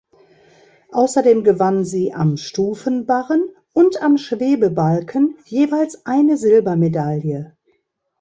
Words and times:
Außerdem 0.93 1.43
gewann 1.43 1.85
sie 1.85 2.11
am 2.11 2.35
Stufenbarren 2.35 3.47
und 3.71 4.01
am 4.01 4.17
Schwebebalken 4.17 5.35
jeweils 5.45 6.07
eine 6.07 6.37
Silbermedaille. 6.37 7.55